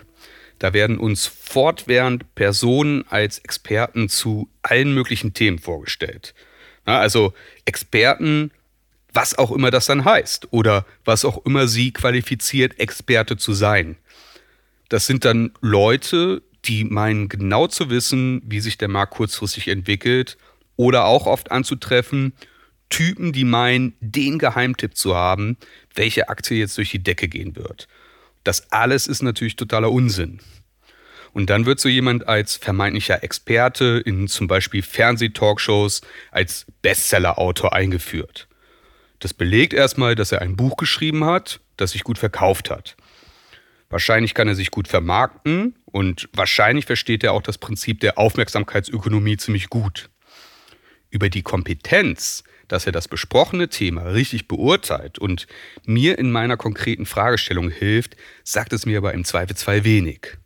Da 0.59 0.73
werden 0.73 0.99
uns 0.99 1.25
fortwährend 1.25 2.35
Personen 2.35 3.03
als 3.09 3.39
Experten 3.39 4.09
zu 4.09 4.47
allen 4.61 4.93
möglichen 4.93 5.33
Themen 5.33 5.57
vorgestellt. 5.57 6.35
Also 6.85 7.33
Experten, 7.65 8.51
was 9.11 9.37
auch 9.37 9.51
immer 9.51 9.71
das 9.71 9.87
dann 9.87 10.05
heißt 10.05 10.49
oder 10.51 10.85
was 11.03 11.25
auch 11.25 11.43
immer 11.45 11.67
sie 11.67 11.91
qualifiziert, 11.91 12.79
Experte 12.79 13.37
zu 13.37 13.53
sein. 13.53 13.97
Das 14.87 15.07
sind 15.07 15.25
dann 15.25 15.51
Leute, 15.61 16.43
die 16.65 16.83
meinen 16.83 17.27
genau 17.27 17.65
zu 17.65 17.89
wissen, 17.89 18.43
wie 18.45 18.59
sich 18.59 18.77
der 18.77 18.87
Markt 18.87 19.15
kurzfristig 19.15 19.67
entwickelt 19.67 20.37
oder 20.75 21.05
auch 21.05 21.25
oft 21.25 21.51
anzutreffen, 21.51 22.33
Typen, 22.89 23.33
die 23.33 23.43
meinen, 23.43 23.95
den 23.99 24.39
Geheimtipp 24.39 24.95
zu 24.95 25.15
haben, 25.15 25.57
welche 25.93 26.29
Aktie 26.29 26.57
jetzt 26.57 26.77
durch 26.77 26.91
die 26.91 27.03
Decke 27.03 27.27
gehen 27.27 27.55
wird. 27.55 27.87
Das 28.43 28.71
alles 28.71 29.07
ist 29.07 29.21
natürlich 29.21 29.55
totaler 29.55 29.91
Unsinn. 29.91 30.39
Und 31.33 31.49
dann 31.49 31.65
wird 31.65 31.79
so 31.79 31.89
jemand 31.89 32.27
als 32.27 32.55
vermeintlicher 32.55 33.23
Experte 33.23 34.01
in 34.05 34.27
zum 34.27 34.47
Beispiel 34.47 34.81
Fernsehtalkshows 34.81 36.01
als 36.31 36.65
Bestseller-Autor 36.81 37.73
eingeführt. 37.73 38.47
Das 39.19 39.33
belegt 39.33 39.73
erstmal, 39.73 40.15
dass 40.15 40.31
er 40.31 40.41
ein 40.41 40.55
Buch 40.55 40.77
geschrieben 40.77 41.25
hat, 41.25 41.59
das 41.75 41.91
sich 41.91 42.03
gut 42.03 42.17
verkauft 42.17 42.69
hat. 42.69 42.95
Wahrscheinlich 43.89 44.33
kann 44.33 44.47
er 44.47 44.55
sich 44.55 44.71
gut 44.71 44.87
vermarkten 44.87 45.75
und 45.85 46.27
wahrscheinlich 46.33 46.85
versteht 46.85 47.23
er 47.23 47.33
auch 47.33 47.41
das 47.41 47.57
Prinzip 47.57 47.99
der 48.01 48.17
Aufmerksamkeitsökonomie 48.17 49.37
ziemlich 49.37 49.69
gut. 49.69 50.09
Über 51.17 51.29
die 51.31 51.41
Kompetenz, 51.41 52.43
dass 52.67 52.85
er 52.85 52.91
das 52.91 53.07
besprochene 53.07 53.69
Thema 53.69 54.03
richtig 54.03 54.47
beurteilt 54.47 55.17
und 55.17 55.47
mir 55.83 56.19
in 56.19 56.31
meiner 56.31 56.57
konkreten 56.57 57.07
Fragestellung 57.07 57.71
hilft, 57.71 58.15
sagt 58.43 58.71
es 58.71 58.85
mir 58.85 58.99
aber 58.99 59.15
im 59.15 59.25
Zweifelsfall 59.25 59.83
wenig. 59.83 60.37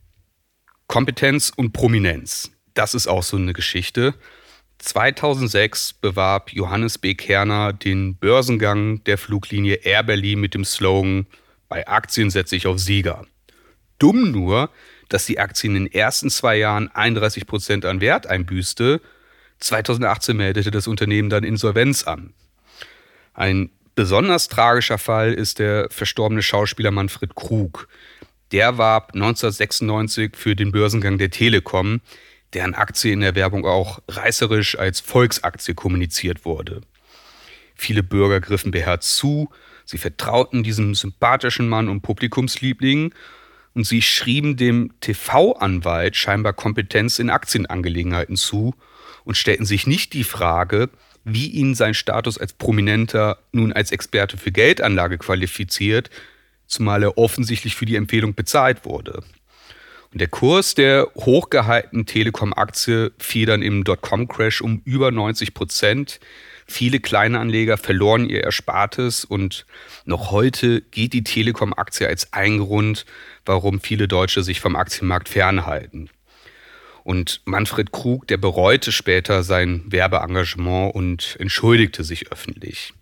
Kompetenz 0.87 1.51
und 1.53 1.73
Prominenz, 1.73 2.53
das 2.73 2.93
ist 2.93 3.07
auch 3.07 3.21
so 3.21 3.35
eine 3.35 3.51
Geschichte. 3.51 4.13
2006 4.77 5.91
bewarb 5.91 6.53
Johannes 6.53 6.97
B. 6.97 7.15
Kerner 7.15 7.73
den 7.73 8.15
Börsengang 8.15 9.03
der 9.03 9.17
Fluglinie 9.17 9.75
Air 9.83 10.03
Berlin 10.03 10.39
mit 10.39 10.53
dem 10.53 10.63
Slogan 10.63 11.27
Bei 11.67 11.85
Aktien 11.85 12.29
setze 12.29 12.55
ich 12.55 12.65
auf 12.65 12.79
Sieger. 12.79 13.25
Dumm 13.99 14.31
nur, 14.31 14.69
dass 15.09 15.25
die 15.25 15.37
Aktie 15.37 15.67
in 15.69 15.73
den 15.73 15.91
ersten 15.91 16.29
zwei 16.29 16.55
Jahren 16.55 16.87
31 16.87 17.45
Prozent 17.45 17.83
an 17.83 17.99
Wert 17.99 18.25
einbüßte 18.25 19.01
2018 19.61 20.35
meldete 20.35 20.71
das 20.71 20.87
Unternehmen 20.87 21.29
dann 21.29 21.43
Insolvenz 21.43 22.03
an. 22.03 22.33
Ein 23.33 23.69
besonders 23.95 24.47
tragischer 24.47 24.97
Fall 24.97 25.33
ist 25.33 25.59
der 25.59 25.87
verstorbene 25.89 26.41
Schauspieler 26.41 26.91
Manfred 26.91 27.35
Krug. 27.35 27.87
Der 28.51 28.77
warb 28.77 29.13
1996 29.13 30.35
für 30.35 30.55
den 30.55 30.71
Börsengang 30.71 31.17
der 31.17 31.29
Telekom, 31.29 32.01
deren 32.53 32.73
Aktie 32.73 33.13
in 33.13 33.21
der 33.21 33.35
Werbung 33.35 33.65
auch 33.65 33.99
reißerisch 34.09 34.77
als 34.77 34.99
Volksaktie 34.99 35.73
kommuniziert 35.73 36.43
wurde. 36.43 36.81
Viele 37.75 38.03
Bürger 38.03 38.41
griffen 38.41 38.71
beherzt 38.71 39.15
zu, 39.15 39.49
sie 39.85 39.97
vertrauten 39.97 40.63
diesem 40.63 40.93
sympathischen 40.95 41.69
Mann 41.69 41.87
und 41.87 42.01
Publikumsliebling 42.01 43.13
und 43.73 43.85
sie 43.85 44.01
schrieben 44.01 44.57
dem 44.57 44.93
TV-Anwalt 44.99 46.17
scheinbar 46.17 46.53
Kompetenz 46.53 47.19
in 47.19 47.29
Aktienangelegenheiten 47.29 48.35
zu 48.35 48.75
und 49.23 49.35
stellten 49.35 49.65
sich 49.65 49.87
nicht 49.87 50.13
die 50.13 50.23
Frage, 50.23 50.89
wie 51.23 51.47
ihn 51.47 51.75
sein 51.75 51.93
Status 51.93 52.37
als 52.37 52.53
Prominenter 52.53 53.37
nun 53.51 53.73
als 53.73 53.91
Experte 53.91 54.37
für 54.37 54.51
Geldanlage 54.51 55.17
qualifiziert, 55.17 56.09
zumal 56.67 57.03
er 57.03 57.17
offensichtlich 57.17 57.75
für 57.75 57.85
die 57.85 57.95
Empfehlung 57.95 58.33
bezahlt 58.33 58.85
wurde. 58.85 59.23
Und 60.11 60.19
der 60.19 60.27
Kurs 60.27 60.75
der 60.75 61.07
hochgehaltenen 61.15 62.05
Telekom-Aktie 62.05 63.13
fiel 63.17 63.45
dann 63.45 63.61
im 63.61 63.85
Dotcom-Crash 63.85 64.61
um 64.61 64.81
über 64.83 65.09
90 65.09 65.53
Prozent. 65.53 66.19
Viele 66.67 66.99
kleine 66.99 67.39
Anleger 67.39 67.77
verloren 67.77 68.29
ihr 68.29 68.43
Erspartes 68.43 69.23
und 69.23 69.65
noch 70.05 70.31
heute 70.31 70.81
geht 70.81 71.13
die 71.13 71.23
Telekom-Aktie 71.23 72.07
als 72.07 72.33
ein 72.33 72.59
Grund, 72.59 73.05
warum 73.45 73.79
viele 73.79 74.07
Deutsche 74.07 74.43
sich 74.43 74.59
vom 74.59 74.75
Aktienmarkt 74.75 75.29
fernhalten. 75.29 76.09
Und 77.03 77.41
Manfred 77.45 77.91
Krug, 77.91 78.27
der 78.27 78.37
bereute 78.37 78.91
später 78.91 79.43
sein 79.43 79.83
Werbeengagement 79.87 80.93
und 80.93 81.35
entschuldigte 81.39 82.03
sich 82.03 82.31
öffentlich. 82.31 82.93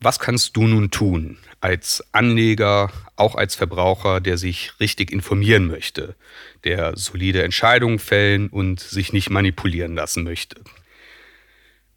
Was 0.00 0.18
kannst 0.18 0.56
du 0.56 0.66
nun 0.66 0.90
tun 0.90 1.38
als 1.60 2.04
Anleger, 2.12 2.92
auch 3.16 3.34
als 3.34 3.54
Verbraucher, 3.54 4.20
der 4.20 4.36
sich 4.36 4.72
richtig 4.78 5.10
informieren 5.10 5.66
möchte, 5.66 6.16
der 6.64 6.96
solide 6.96 7.42
Entscheidungen 7.42 7.98
fällen 7.98 8.48
und 8.48 8.80
sich 8.80 9.12
nicht 9.12 9.30
manipulieren 9.30 9.94
lassen 9.94 10.22
möchte? 10.22 10.60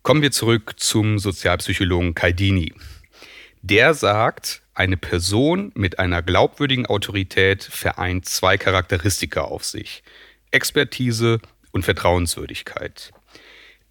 Kommen 0.01 0.21
wir 0.21 0.31
zurück 0.31 0.75
zum 0.77 1.19
Sozialpsychologen 1.19 2.15
Caldini. 2.15 2.73
Der 3.61 3.93
sagt, 3.93 4.61
eine 4.73 4.95
Person 4.95 5.73
mit 5.75 5.99
einer 5.99 6.21
glaubwürdigen 6.21 6.85
Autorität 6.85 7.65
vereint 7.65 8.25
zwei 8.25 8.57
Charakteristika 8.57 9.41
auf 9.41 9.65
sich. 9.65 10.03
Expertise 10.51 11.39
und 11.71 11.83
Vertrauenswürdigkeit. 11.83 13.11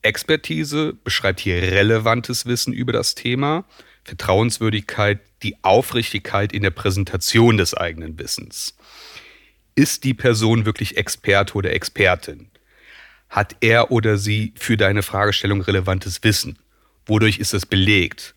Expertise 0.03 0.95
beschreibt 1.05 1.41
hier 1.41 1.61
relevantes 1.61 2.47
Wissen 2.47 2.73
über 2.73 2.93
das 2.93 3.15
Thema, 3.15 3.65
Vertrauenswürdigkeit 4.05 5.21
die 5.43 5.57
Aufrichtigkeit 5.63 6.53
in 6.53 6.63
der 6.63 6.71
Präsentation 6.71 7.57
des 7.57 7.75
eigenen 7.75 8.19
Wissens. 8.19 8.77
Ist 9.75 10.05
die 10.05 10.15
Person 10.15 10.65
wirklich 10.65 10.97
Experte 10.97 11.55
oder 11.55 11.73
Expertin? 11.73 12.51
Hat 13.29 13.57
er 13.61 13.91
oder 13.91 14.17
sie 14.17 14.53
für 14.57 14.77
deine 14.77 15.03
Fragestellung 15.03 15.61
relevantes 15.61 16.25
Wissen? 16.25 16.59
Wodurch 17.07 17.39
ist 17.39 17.55
es 17.55 17.67
belegt? 17.67 18.35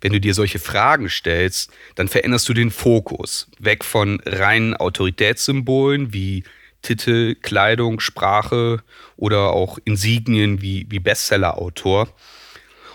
Wenn 0.00 0.12
du 0.12 0.20
dir 0.20 0.34
solche 0.34 0.58
Fragen 0.58 1.08
stellst, 1.08 1.70
dann 1.94 2.08
veränderst 2.08 2.48
du 2.48 2.54
den 2.54 2.70
Fokus 2.70 3.48
weg 3.58 3.84
von 3.84 4.20
reinen 4.24 4.74
Autoritätssymbolen 4.74 6.12
wie 6.12 6.44
Titel, 6.86 7.34
Kleidung, 7.34 7.98
Sprache 7.98 8.82
oder 9.16 9.50
auch 9.50 9.78
Insignien 9.84 10.62
wie, 10.62 10.86
wie 10.88 11.00
Bestseller-Autor. 11.00 12.08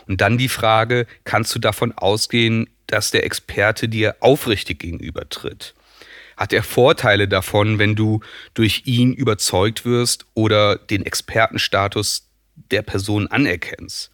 Und 0.07 0.21
dann 0.21 0.37
die 0.37 0.49
Frage, 0.49 1.07
kannst 1.25 1.53
du 1.53 1.59
davon 1.59 1.91
ausgehen, 1.91 2.69
dass 2.87 3.11
der 3.11 3.25
Experte 3.25 3.89
dir 3.89 4.15
aufrichtig 4.21 4.79
gegenübertritt? 4.79 5.73
Hat 6.37 6.53
er 6.53 6.63
Vorteile 6.63 7.27
davon, 7.27 7.79
wenn 7.79 7.95
du 7.95 8.21
durch 8.53 8.83
ihn 8.85 9.13
überzeugt 9.13 9.85
wirst 9.85 10.25
oder 10.33 10.77
den 10.77 11.05
Expertenstatus 11.05 12.29
der 12.55 12.81
Person 12.81 13.27
anerkennst? 13.27 14.09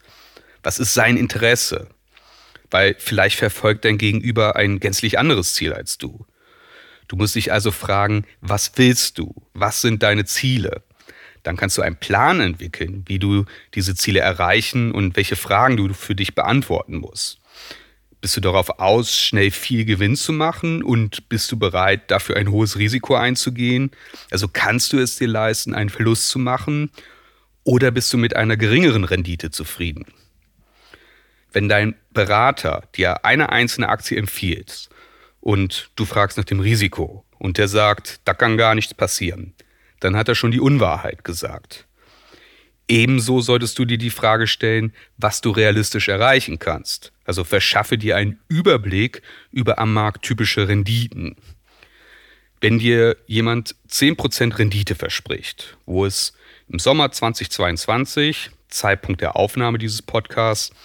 Was 0.63 0.79
ist 0.79 0.93
sein 0.93 1.17
Interesse? 1.17 1.87
Weil 2.71 2.95
vielleicht 2.97 3.37
verfolgt 3.37 3.85
dein 3.85 3.97
Gegenüber 3.97 4.55
ein 4.55 4.79
gänzlich 4.79 5.19
anderes 5.19 5.53
Ziel 5.53 5.71
als 5.71 5.97
du. 5.99 6.25
Du 7.07 7.15
musst 7.15 7.35
dich 7.35 7.51
also 7.51 7.71
fragen, 7.71 8.25
was 8.41 8.71
willst 8.75 9.17
du? 9.17 9.33
Was 9.53 9.81
sind 9.81 10.03
deine 10.03 10.25
Ziele? 10.25 10.83
Dann 11.43 11.55
kannst 11.55 11.77
du 11.77 11.81
einen 11.81 11.95
Plan 11.95 12.41
entwickeln, 12.41 13.03
wie 13.07 13.19
du 13.19 13.45
diese 13.73 13.95
Ziele 13.95 14.19
erreichen 14.19 14.91
und 14.91 15.15
welche 15.15 15.37
Fragen 15.37 15.77
du 15.77 15.93
für 15.93 16.15
dich 16.15 16.35
beantworten 16.35 16.97
musst. 16.97 17.39
Bist 18.19 18.35
du 18.35 18.41
darauf 18.41 18.79
aus, 18.79 19.15
schnell 19.15 19.51
viel 19.51 19.85
Gewinn 19.85 20.15
zu 20.15 20.33
machen 20.33 20.83
und 20.83 21.29
bist 21.29 21.51
du 21.51 21.57
bereit, 21.57 22.11
dafür 22.11 22.35
ein 22.35 22.51
hohes 22.51 22.77
Risiko 22.77 23.15
einzugehen? 23.15 23.91
Also 24.31 24.47
kannst 24.47 24.91
du 24.91 24.99
es 24.99 25.17
dir 25.17 25.27
leisten, 25.27 25.73
einen 25.73 25.89
Verlust 25.89 26.27
zu 26.27 26.39
machen 26.39 26.89
oder 27.63 27.91
bist 27.91 28.11
du 28.11 28.17
mit 28.17 28.35
einer 28.35 28.57
geringeren 28.57 29.03
Rendite 29.03 29.51
zufrieden? 29.51 30.05
Wenn 31.53 31.69
dein 31.69 31.95
Berater 32.11 32.83
dir 32.95 33.23
eine 33.23 33.49
einzelne 33.49 33.87
Aktie 33.87 34.17
empfiehlt 34.17 34.89
und 35.47 35.91
du 35.95 36.03
fragst 36.03 36.37
nach 36.37 36.43
dem 36.43 36.59
Risiko 36.59 37.23
und 37.37 37.57
der 37.57 37.69
sagt, 37.69 38.19
da 38.25 38.33
kann 38.33 38.57
gar 38.57 38.75
nichts 38.75 38.93
passieren, 38.93 39.53
dann 40.01 40.17
hat 40.17 40.27
er 40.27 40.35
schon 40.35 40.51
die 40.51 40.59
Unwahrheit 40.59 41.23
gesagt. 41.23 41.87
Ebenso 42.89 43.39
solltest 43.39 43.79
du 43.79 43.85
dir 43.85 43.97
die 43.97 44.09
Frage 44.09 44.45
stellen, 44.45 44.93
was 45.15 45.39
du 45.39 45.51
realistisch 45.51 46.09
erreichen 46.09 46.59
kannst. 46.59 47.13
Also 47.23 47.45
verschaffe 47.45 47.97
dir 47.97 48.17
einen 48.17 48.41
Überblick 48.49 49.21
über 49.53 49.79
am 49.79 49.93
Markt 49.93 50.25
typische 50.25 50.67
Renditen. 50.67 51.37
Wenn 52.59 52.77
dir 52.77 53.15
jemand 53.25 53.73
10% 53.89 54.59
Rendite 54.59 54.95
verspricht, 54.95 55.77
wo 55.85 56.05
es 56.05 56.33
im 56.67 56.77
Sommer 56.77 57.09
2022, 57.09 58.51
Zeitpunkt 58.67 59.21
der 59.21 59.37
Aufnahme 59.37 59.77
dieses 59.77 60.01
Podcasts, 60.01 60.75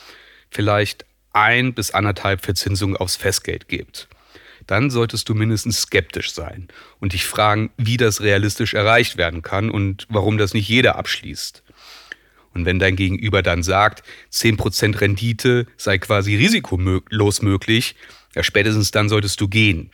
vielleicht 0.50 1.04
ein 1.32 1.74
bis 1.74 1.90
anderthalb 1.90 2.44
Verzinsungen 2.44 2.96
aufs 2.96 3.16
Festgeld 3.16 3.66
gibt, 3.66 4.06
dann 4.66 4.90
solltest 4.90 5.28
du 5.28 5.34
mindestens 5.34 5.82
skeptisch 5.82 6.32
sein 6.32 6.68
und 7.00 7.12
dich 7.12 7.24
fragen, 7.24 7.70
wie 7.76 7.96
das 7.96 8.20
realistisch 8.20 8.74
erreicht 8.74 9.16
werden 9.16 9.42
kann 9.42 9.70
und 9.70 10.06
warum 10.08 10.38
das 10.38 10.54
nicht 10.54 10.68
jeder 10.68 10.96
abschließt. 10.96 11.62
Und 12.54 12.66
wenn 12.66 12.78
dein 12.78 12.96
Gegenüber 12.96 13.42
dann 13.42 13.62
sagt, 13.62 14.02
10% 14.32 15.00
Rendite 15.00 15.66
sei 15.76 15.98
quasi 15.98 16.36
risikolos 16.36 17.42
möglich, 17.42 17.96
ja 18.34 18.42
spätestens 18.42 18.90
dann 18.90 19.08
solltest 19.08 19.40
du 19.40 19.48
gehen. 19.48 19.90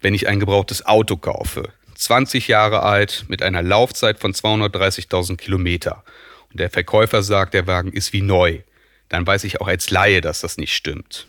Wenn 0.00 0.14
ich 0.14 0.28
ein 0.28 0.40
gebrauchtes 0.40 0.86
Auto 0.86 1.16
kaufe, 1.16 1.72
20 1.94 2.48
Jahre 2.48 2.82
alt, 2.82 3.24
mit 3.28 3.42
einer 3.42 3.62
Laufzeit 3.62 4.20
von 4.20 4.32
230.000 4.32 5.36
Kilometer, 5.36 6.04
und 6.50 6.60
der 6.60 6.70
Verkäufer 6.70 7.22
sagt, 7.22 7.54
der 7.54 7.66
Wagen 7.66 7.92
ist 7.92 8.12
wie 8.12 8.22
neu, 8.22 8.60
dann 9.08 9.26
weiß 9.26 9.44
ich 9.44 9.60
auch 9.60 9.68
als 9.68 9.90
Laie, 9.90 10.20
dass 10.20 10.40
das 10.40 10.56
nicht 10.56 10.74
stimmt. 10.74 11.28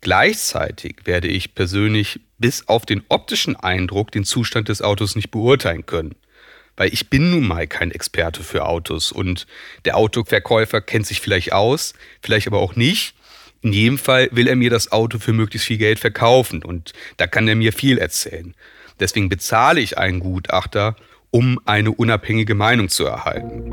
Gleichzeitig 0.00 0.96
werde 1.04 1.28
ich 1.28 1.54
persönlich 1.54 2.20
bis 2.38 2.68
auf 2.68 2.86
den 2.86 3.02
optischen 3.08 3.56
Eindruck 3.56 4.10
den 4.12 4.24
Zustand 4.24 4.68
des 4.68 4.80
Autos 4.80 5.14
nicht 5.14 5.30
beurteilen 5.30 5.84
können. 5.84 6.16
Weil 6.76 6.92
ich 6.94 7.10
bin 7.10 7.30
nun 7.30 7.46
mal 7.46 7.66
kein 7.66 7.90
Experte 7.90 8.42
für 8.42 8.64
Autos 8.64 9.12
und 9.12 9.46
der 9.84 9.98
Autoverkäufer 9.98 10.80
kennt 10.80 11.06
sich 11.06 11.20
vielleicht 11.20 11.52
aus, 11.52 11.92
vielleicht 12.22 12.46
aber 12.46 12.60
auch 12.60 12.76
nicht. 12.76 13.14
In 13.60 13.74
jedem 13.74 13.98
Fall 13.98 14.30
will 14.32 14.48
er 14.48 14.56
mir 14.56 14.70
das 14.70 14.90
Auto 14.90 15.18
für 15.18 15.34
möglichst 15.34 15.66
viel 15.66 15.76
Geld 15.76 15.98
verkaufen 15.98 16.62
und 16.62 16.94
da 17.18 17.26
kann 17.26 17.46
er 17.46 17.56
mir 17.56 17.74
viel 17.74 17.98
erzählen. 17.98 18.54
Deswegen 18.98 19.28
bezahle 19.28 19.80
ich 19.80 19.98
einen 19.98 20.20
Gutachter, 20.20 20.96
um 21.30 21.60
eine 21.66 21.90
unabhängige 21.90 22.54
Meinung 22.54 22.88
zu 22.88 23.04
erhalten. 23.04 23.72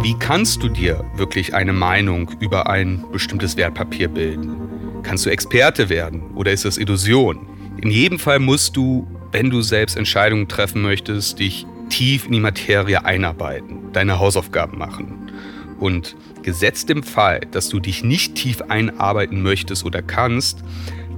Wie 0.00 0.14
kannst 0.14 0.62
du 0.62 0.68
dir 0.68 1.04
wirklich 1.16 1.54
eine 1.54 1.72
Meinung 1.72 2.30
über 2.38 2.70
ein 2.70 3.04
bestimmtes 3.10 3.56
Wertpapier 3.56 4.06
bilden? 4.06 5.02
Kannst 5.02 5.26
du 5.26 5.30
Experte 5.30 5.88
werden 5.88 6.22
oder 6.36 6.52
ist 6.52 6.64
das 6.64 6.78
Illusion? 6.78 7.48
In 7.82 7.90
jedem 7.90 8.20
Fall 8.20 8.38
musst 8.38 8.76
du, 8.76 9.08
wenn 9.32 9.50
du 9.50 9.60
selbst 9.60 9.96
Entscheidungen 9.96 10.46
treffen 10.46 10.82
möchtest, 10.82 11.40
dich 11.40 11.66
tief 11.88 12.26
in 12.26 12.32
die 12.32 12.40
Materie 12.40 13.04
einarbeiten, 13.04 13.92
deine 13.92 14.20
Hausaufgaben 14.20 14.78
machen. 14.78 15.32
Und 15.80 16.14
gesetzt 16.42 16.90
im 16.90 17.02
Fall, 17.02 17.40
dass 17.50 17.68
du 17.68 17.80
dich 17.80 18.04
nicht 18.04 18.36
tief 18.36 18.62
einarbeiten 18.68 19.42
möchtest 19.42 19.84
oder 19.84 20.00
kannst, 20.00 20.62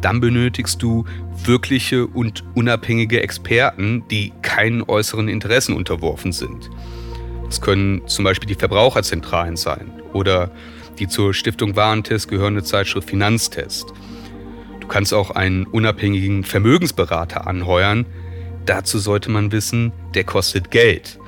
dann 0.01 0.21
benötigst 0.21 0.83
du 0.83 1.05
wirkliche 1.45 2.07
und 2.07 2.45
unabhängige 2.55 3.23
Experten, 3.23 4.05
die 4.11 4.33
keinen 4.41 4.83
äußeren 4.83 5.29
Interessen 5.29 5.75
unterworfen 5.75 6.33
sind. 6.33 6.71
Es 7.51 7.61
können 7.61 8.07
zum 8.07 8.25
Beispiel 8.25 8.47
die 8.47 8.55
Verbraucherzentralen 8.55 9.57
sein 9.57 9.91
oder 10.13 10.53
die 11.01 11.09
zur 11.09 11.35
Stiftung 11.35 11.75
Warentest 11.75 12.29
gehörende 12.29 12.63
Zeitschrift 12.63 13.11
Finanztest. 13.11 13.93
Du 14.79 14.87
kannst 14.87 15.13
auch 15.13 15.33
einen 15.33 15.67
unabhängigen 15.67 16.45
Vermögensberater 16.45 17.49
anheuern. 17.49 18.07
Dazu 18.67 18.99
sollte 18.99 19.31
man 19.31 19.51
wissen, 19.51 19.93
der 20.15 20.25
kostet 20.25 20.71
Geld. 20.71 21.19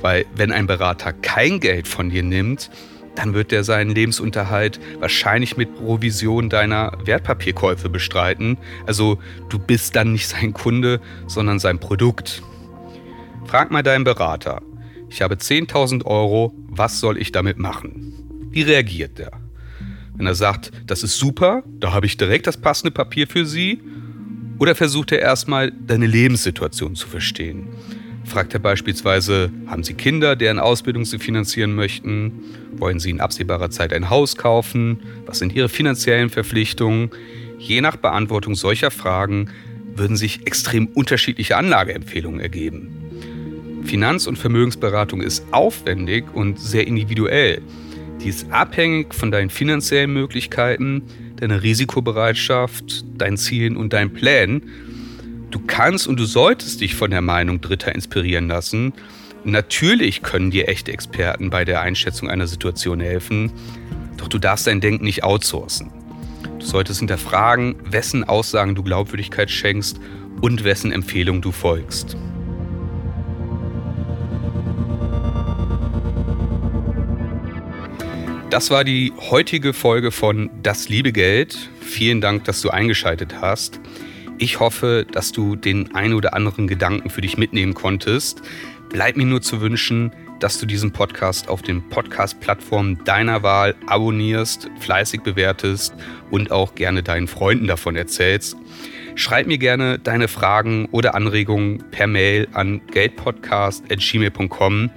Weil 0.00 0.26
wenn 0.34 0.52
ein 0.52 0.66
Berater 0.66 1.14
kein 1.14 1.60
Geld 1.60 1.88
von 1.88 2.10
dir 2.10 2.22
nimmt, 2.22 2.70
dann 3.14 3.32
wird 3.32 3.52
er 3.52 3.64
seinen 3.64 3.90
Lebensunterhalt 3.90 4.80
wahrscheinlich 4.98 5.56
mit 5.56 5.74
Provision 5.74 6.50
deiner 6.50 6.92
Wertpapierkäufe 7.04 7.88
bestreiten. 7.88 8.58
Also 8.86 9.18
du 9.48 9.58
bist 9.58 9.96
dann 9.96 10.12
nicht 10.12 10.28
sein 10.28 10.52
Kunde, 10.52 11.00
sondern 11.26 11.58
sein 11.58 11.78
Produkt. 11.78 12.42
Frag 13.46 13.70
mal 13.70 13.82
deinen 13.82 14.04
Berater. 14.04 14.60
Ich 15.10 15.22
habe 15.22 15.34
10.000 15.34 16.04
Euro, 16.06 16.54
was 16.68 17.00
soll 17.00 17.18
ich 17.18 17.32
damit 17.32 17.58
machen? 17.58 18.48
Wie 18.50 18.62
reagiert 18.62 19.18
der? 19.18 19.32
Wenn 20.14 20.26
er 20.26 20.36
sagt, 20.36 20.70
das 20.86 21.02
ist 21.02 21.18
super, 21.18 21.64
da 21.80 21.92
habe 21.92 22.06
ich 22.06 22.16
direkt 22.16 22.46
das 22.46 22.56
passende 22.56 22.92
Papier 22.92 23.26
für 23.26 23.44
Sie, 23.44 23.80
oder 24.60 24.74
versucht 24.74 25.10
er 25.10 25.20
erstmal 25.20 25.72
deine 25.72 26.06
Lebenssituation 26.06 26.94
zu 26.94 27.08
verstehen? 27.08 27.68
Fragt 28.24 28.54
er 28.54 28.60
beispielsweise, 28.60 29.50
haben 29.66 29.82
Sie 29.82 29.94
Kinder, 29.94 30.36
deren 30.36 30.60
Ausbildung 30.60 31.04
Sie 31.04 31.18
finanzieren 31.18 31.74
möchten? 31.74 32.32
Wollen 32.76 33.00
Sie 33.00 33.10
in 33.10 33.20
absehbarer 33.20 33.70
Zeit 33.70 33.92
ein 33.92 34.10
Haus 34.10 34.36
kaufen? 34.36 35.00
Was 35.26 35.40
sind 35.40 35.54
Ihre 35.54 35.68
finanziellen 35.68 36.30
Verpflichtungen? 36.30 37.10
Je 37.58 37.80
nach 37.80 37.96
Beantwortung 37.96 38.54
solcher 38.54 38.92
Fragen 38.92 39.50
würden 39.96 40.16
sich 40.16 40.46
extrem 40.46 40.86
unterschiedliche 40.86 41.56
Anlageempfehlungen 41.56 42.40
ergeben. 42.40 42.99
Finanz- 43.84 44.26
und 44.26 44.36
Vermögensberatung 44.36 45.20
ist 45.20 45.44
aufwendig 45.52 46.24
und 46.34 46.58
sehr 46.58 46.86
individuell. 46.86 47.62
Die 48.22 48.28
ist 48.28 48.50
abhängig 48.52 49.14
von 49.14 49.30
deinen 49.30 49.50
finanziellen 49.50 50.12
Möglichkeiten, 50.12 51.02
deiner 51.36 51.62
Risikobereitschaft, 51.62 53.04
deinen 53.16 53.38
Zielen 53.38 53.76
und 53.76 53.92
deinen 53.92 54.12
Plänen. 54.12 54.62
Du 55.50 55.58
kannst 55.66 56.06
und 56.06 56.20
du 56.20 56.24
solltest 56.24 56.80
dich 56.80 56.94
von 56.94 57.10
der 57.10 57.22
Meinung 57.22 57.60
Dritter 57.60 57.94
inspirieren 57.94 58.48
lassen. 58.48 58.92
Natürlich 59.44 60.22
können 60.22 60.50
dir 60.50 60.68
echte 60.68 60.92
Experten 60.92 61.48
bei 61.48 61.64
der 61.64 61.80
Einschätzung 61.80 62.28
einer 62.28 62.46
Situation 62.46 63.00
helfen, 63.00 63.50
doch 64.18 64.28
du 64.28 64.38
darfst 64.38 64.66
dein 64.66 64.82
Denken 64.82 65.04
nicht 65.04 65.24
outsourcen. 65.24 65.90
Du 66.58 66.66
solltest 66.66 66.98
hinterfragen, 66.98 67.76
wessen 67.86 68.22
Aussagen 68.22 68.74
du 68.74 68.82
Glaubwürdigkeit 68.82 69.50
schenkst 69.50 69.98
und 70.42 70.62
wessen 70.62 70.92
Empfehlung 70.92 71.40
du 71.40 71.52
folgst. 71.52 72.18
Das 78.50 78.68
war 78.68 78.82
die 78.82 79.12
heutige 79.30 79.72
Folge 79.72 80.10
von 80.10 80.50
Das 80.60 80.88
liebe 80.88 81.12
Geld. 81.12 81.56
Vielen 81.80 82.20
Dank, 82.20 82.42
dass 82.46 82.60
du 82.60 82.70
eingeschaltet 82.70 83.40
hast. 83.40 83.78
Ich 84.38 84.58
hoffe, 84.58 85.06
dass 85.12 85.30
du 85.30 85.54
den 85.54 85.94
ein 85.94 86.14
oder 86.14 86.34
anderen 86.34 86.66
Gedanken 86.66 87.10
für 87.10 87.20
dich 87.20 87.38
mitnehmen 87.38 87.74
konntest. 87.74 88.42
Bleibt 88.88 89.16
mir 89.16 89.24
nur 89.24 89.40
zu 89.40 89.60
wünschen, 89.60 90.12
dass 90.40 90.58
du 90.58 90.66
diesen 90.66 90.90
Podcast 90.90 91.48
auf 91.48 91.62
den 91.62 91.88
Podcast-Plattformen 91.90 93.04
deiner 93.04 93.44
Wahl 93.44 93.76
abonnierst, 93.86 94.68
fleißig 94.80 95.20
bewertest 95.20 95.94
und 96.32 96.50
auch 96.50 96.74
gerne 96.74 97.04
deinen 97.04 97.28
Freunden 97.28 97.68
davon 97.68 97.94
erzählst. 97.94 98.56
Schreib 99.14 99.46
mir 99.46 99.58
gerne 99.58 100.00
deine 100.00 100.26
Fragen 100.26 100.88
oder 100.90 101.14
Anregungen 101.14 101.84
per 101.92 102.08
Mail 102.08 102.48
an 102.52 102.80
geldpodcast.gmail.com. 102.90 104.90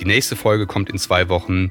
Die 0.00 0.06
nächste 0.06 0.34
Folge 0.34 0.66
kommt 0.66 0.88
in 0.88 0.96
zwei 0.96 1.28
Wochen. 1.28 1.70